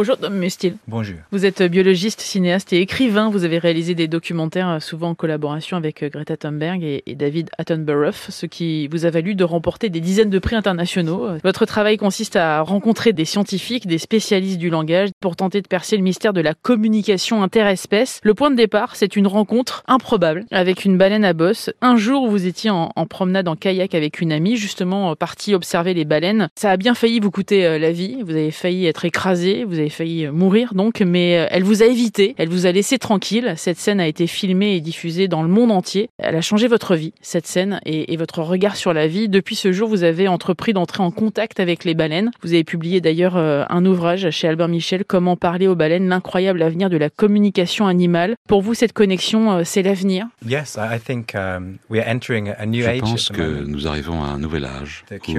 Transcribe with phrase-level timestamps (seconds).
[0.00, 0.76] Bonjour Tom Mustil.
[0.88, 1.18] Bonjour.
[1.30, 3.28] Vous êtes biologiste, cinéaste et écrivain.
[3.28, 7.50] Vous avez réalisé des documentaires euh, souvent en collaboration avec euh, Greta Thunberg et, David
[7.58, 11.26] Attenborough, ce qui vous a valu de remporter des dizaines de prix internationaux.
[11.44, 15.98] Votre travail consiste à rencontrer des scientifiques, des spécialistes du langage pour tenter de percer
[15.98, 18.20] le mystère de la communication interespèce.
[18.22, 21.68] Le point de départ, c'est une rencontre improbable avec une baleine à bosse.
[21.82, 25.92] Un jour, vous étiez en, en promenade en kayak avec une amie, justement partie observer
[25.92, 26.48] les baleines.
[26.54, 28.22] Ça a bien failli vous coûter la vie.
[28.22, 31.86] Vous avez failli être écrasé, vous avez failli mourir donc, mais euh, elle vous a
[31.86, 33.54] évité, elle vous a laissé tranquille.
[33.56, 36.08] Cette scène a été filmée et diffusée dans le monde entier.
[36.18, 39.28] Elle a changé votre vie, cette scène, et, votre regard sur la vie.
[39.28, 42.30] Depuis ce jour, vous avez entrepris d'entrer en contact avec les baleines.
[42.42, 46.62] Vous avez publié d'ailleurs euh, un ouvrage chez Albert Michel, Comment parler aux baleines, l'incroyable
[46.62, 48.36] avenir de la communication animale.
[48.46, 50.26] Pour vous, cette connexion, euh, c'est l'avenir?
[50.46, 54.26] Yes, I think um, we are entering a new Je pense que nous arrivons à
[54.26, 55.32] un nouvel âge où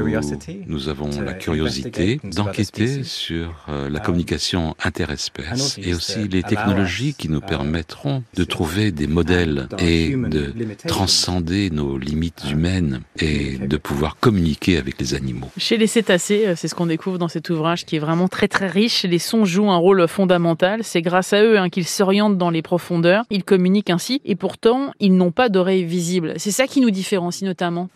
[0.67, 4.40] nous avons la curiosité d'enquêter sur la communication
[4.83, 10.53] interespèces et aussi les technologies qui nous permettront de trouver des modèles et de
[10.87, 15.49] transcender nos limites humaines et de pouvoir communiquer avec les animaux.
[15.57, 18.47] Chez les cétacés, euh, c'est ce qu'on découvre dans cet ouvrage qui est vraiment très
[18.47, 19.03] très riche.
[19.03, 20.83] Les sons jouent un rôle fondamental.
[20.83, 23.23] C'est grâce à eux hein, qu'ils s'orientent dans les profondeurs.
[23.29, 26.33] Ils communiquent ainsi et pourtant ils n'ont pas d'oreilles visibles.
[26.37, 27.89] C'est ça qui nous différencie notamment.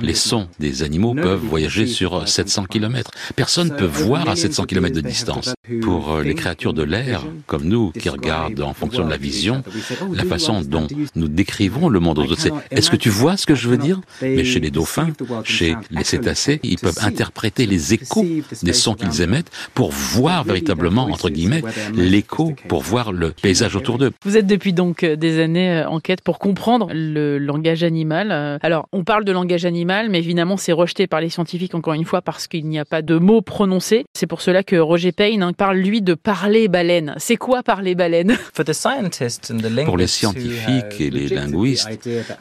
[0.00, 3.10] Les sons des animaux peuvent voyager sur 700 km.
[3.36, 5.54] Personne ne peut voir à 700 km de distance.
[5.80, 9.62] Pour euh, les créatures de l'air, comme nous, qui regardent en fonction de la vision,
[10.12, 13.46] la façon dont nous décrivons le monde aux autres, c'est est-ce que tu vois ce
[13.46, 14.00] que je veux dire?
[14.20, 15.08] Mais chez les dauphins,
[15.44, 18.24] chez les cétacés, ils peuvent interpréter les échos
[18.62, 21.62] des sons qu'ils émettent pour voir véritablement, entre guillemets,
[21.94, 24.12] l'écho, pour voir le paysage autour d'eux.
[24.24, 28.58] Vous êtes depuis donc euh, des années euh, en quête pour comprendre le langage animal.
[28.62, 32.04] Alors, on parle de langage animal, mais évidemment, c'est rejeté par les scientifiques, encore une
[32.04, 34.04] fois, parce qu'il n'y a pas de mots prononcés.
[34.14, 37.14] C'est pour cela que Roger Payne hein, parle, lui, de parler baleine.
[37.18, 38.36] C'est quoi parler baleine?
[39.84, 41.88] Pour les scientifiques et les linguistes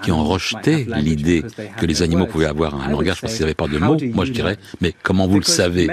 [0.02, 1.44] qui ont rejeté l'idée
[1.78, 4.32] que les animaux pouvaient avoir un langage parce qu'ils n'avaient pas de mots, moi je
[4.32, 5.88] dirais, mais comment vous le savez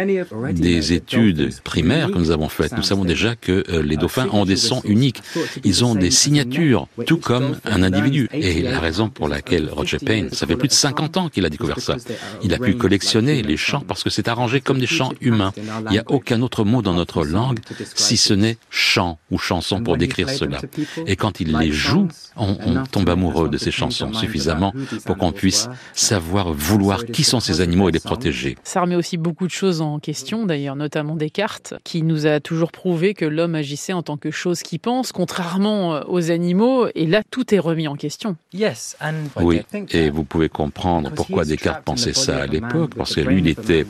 [0.53, 4.47] Des études primaires que nous avons faites, nous savons déjà que euh, les dauphins ont
[4.47, 5.21] des sons uniques.
[5.65, 8.31] Ils ont des signatures, tout comme un individu.
[8.33, 11.51] Et la raison pour laquelle Roger Payne, ça fait plus de 50 ans qu'il a
[11.51, 11.97] découvert ça,
[12.43, 15.53] il a pu collectionner les chants parce que c'est arrangé comme des chants humains.
[15.87, 17.59] Il n'y a aucun autre mot dans notre langue
[17.95, 20.61] si ce n'est chant ou chanson pour décrire cela.
[21.07, 24.73] Et quand il les joue, on, tombe amoureux de ces chansons suffisamment
[25.05, 28.57] pour qu'on puisse savoir, vouloir qui sont ces animaux et les protéger.
[28.65, 32.73] Ça remet aussi beaucoup de choses en question, d'ailleurs, notamment Descartes, qui nous a toujours
[32.73, 37.07] prouvé que l'homme agissait en tant que chose qui pense, contrairement euh, aux animaux, et
[37.07, 38.37] là, tout est remis en question.
[39.37, 43.49] Oui, et vous pouvez comprendre pourquoi Descartes pensait ça à l'époque, parce que lui, il
[43.49, 43.87] était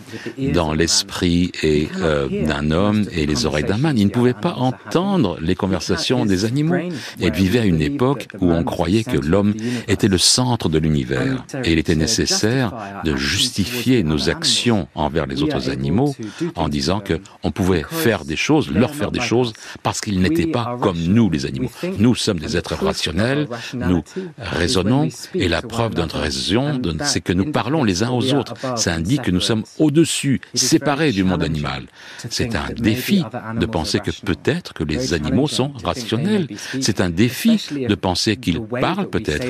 [0.53, 3.99] dans l'esprit et euh, d'un homme et les oreilles d'un man.
[3.99, 6.77] Il ne pouvait pas entendre les conversations des animaux.
[7.19, 9.55] Il vivait à une époque où on croyait que l'homme
[9.89, 12.73] était le centre de l'univers et il était nécessaire
[13.05, 16.15] de justifier nos actions envers les autres animaux
[16.55, 19.53] en disant que on pouvait faire des choses, leur faire des choses
[19.83, 21.71] parce qu'ils n'étaient pas comme nous les animaux.
[21.99, 24.03] Nous sommes des êtres rationnels, nous
[24.39, 28.55] raisonnons et la preuve de notre raison, c'est que nous parlons les uns aux autres.
[28.77, 31.85] Ça indique que nous sommes au-dessus, séparés du monde animal.
[32.31, 36.49] C'est un défi de penser que peut-être que les animaux sont rationnels.
[36.81, 39.47] C'est un défi de penser qu'ils parlent peut-être.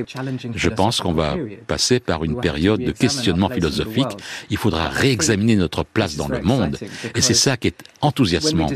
[0.55, 1.37] Je pense qu'on va
[1.67, 4.13] passer par une période de questionnement philosophique.
[4.51, 6.77] Il faudra réexaminer notre place dans le monde.
[7.15, 8.71] Et c'est ça qui est enthousiasmant.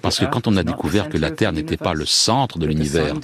[0.00, 3.14] Parce que quand on a découvert que la Terre n'était pas le centre de l'univers,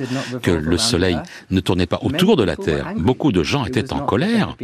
[0.42, 1.18] que le Soleil
[1.50, 4.56] ne tournait pas autour de la Terre, beaucoup de gens étaient en colère.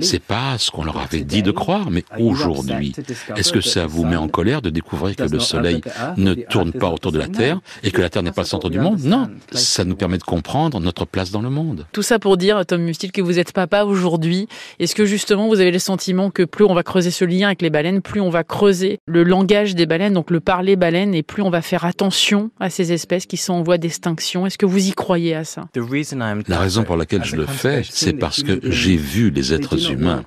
[0.00, 2.94] C'est pas ce qu'on leur avait dit de croire, mais aujourd'hui,
[3.36, 5.80] est-ce que ça vous met en colère de découvrir que le Soleil
[6.16, 8.70] ne tourne pas autour de la Terre et que la Terre n'est pas le centre
[8.70, 11.86] du monde Non, ça nous permet de comprendre notre place dans le monde.
[11.92, 14.48] Tout ça pour dire, Tom Mustil, que vous êtes papa aujourd'hui.
[14.78, 17.62] Est-ce que justement vous avez le sentiment que plus on va creuser ce lien avec
[17.62, 21.22] les baleines, plus on va creuser le langage des baleines, donc le parler baleine, et
[21.22, 24.46] plus on va faire attention à ces espèces qui sont en voie d'extinction?
[24.46, 25.66] Est-ce que vous y croyez à ça?
[26.48, 30.24] La raison pour laquelle je le fais, c'est parce que j'ai vu les êtres humains.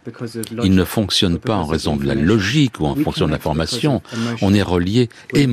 [0.64, 4.02] Ils ne fonctionnent pas en raison de la logique ou en fonction de l'information.
[4.42, 5.47] On est relié émotionnellement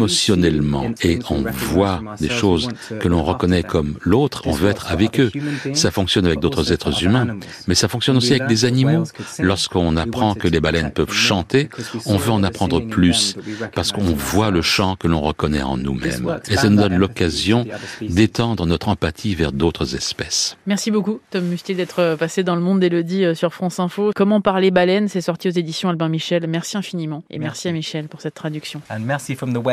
[1.03, 2.69] et on voit des choses
[3.01, 5.31] que l'on reconnaît comme l'autre, on veut être avec eux.
[5.75, 9.05] Ça fonctionne avec d'autres êtres humains, mais ça fonctionne aussi avec des animaux.
[9.39, 11.69] Lorsqu'on apprend que les baleines peuvent chanter,
[12.07, 13.37] on veut en apprendre plus
[13.75, 16.39] parce qu'on voit le chant que l'on reconnaît en nous-mêmes.
[16.49, 17.67] Et ça nous donne l'occasion
[18.01, 20.57] d'étendre notre empathie vers d'autres espèces.
[20.67, 24.11] Merci beaucoup, Tom Mustier, d'être passé dans le monde d'Elodie euh, sur France Info.
[24.15, 26.47] Comment parler baleine, c'est sorti aux éditions Albin Michel.
[26.47, 27.23] Merci infiniment.
[27.31, 28.81] Et merci à Michel pour cette traduction.
[28.91, 29.65] And merci from the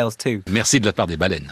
[0.50, 1.48] Merci de la part des baleines.